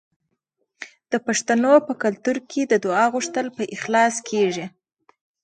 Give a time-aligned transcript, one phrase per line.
[1.11, 4.65] د پښتنو په کلتور کې د دعا غوښتل په اخلاص کیږي.